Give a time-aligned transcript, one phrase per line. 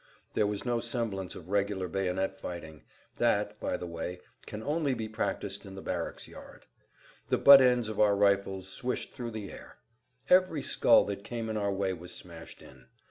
[0.33, 2.81] There was no semblance of regular bayonet fighting:
[3.17, 6.65] that, by the way, can only be practised in the barracks yard.
[7.29, 9.77] The butt ends of our rifles swished through the air.
[10.27, 12.87] Every skull that came in our way was smashed in.